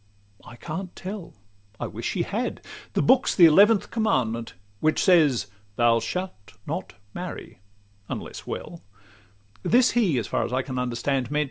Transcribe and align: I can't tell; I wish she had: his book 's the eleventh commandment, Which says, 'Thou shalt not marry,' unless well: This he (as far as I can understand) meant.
I 0.43 0.55
can't 0.55 0.95
tell; 0.95 1.35
I 1.79 1.85
wish 1.85 2.07
she 2.09 2.23
had: 2.23 2.65
his 2.95 3.03
book 3.03 3.27
's 3.27 3.35
the 3.35 3.45
eleventh 3.45 3.91
commandment, 3.91 4.55
Which 4.79 5.03
says, 5.03 5.45
'Thou 5.75 5.99
shalt 5.99 6.53
not 6.65 6.95
marry,' 7.13 7.59
unless 8.09 8.47
well: 8.47 8.81
This 9.61 9.91
he 9.91 10.17
(as 10.17 10.25
far 10.25 10.43
as 10.43 10.53
I 10.53 10.63
can 10.63 10.79
understand) 10.79 11.29
meant. 11.29 11.39